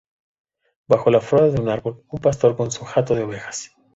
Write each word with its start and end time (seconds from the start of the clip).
Bajo 0.87 1.11
la 1.11 1.21
fronda 1.21 1.51
de 1.53 1.61
un 1.61 1.69
árbol, 1.69 2.03
un 2.09 2.17
pastor 2.19 2.57
con 2.57 2.71
su 2.71 2.83
hato 2.95 3.13
de 3.13 3.21
ovejas. 3.21 3.75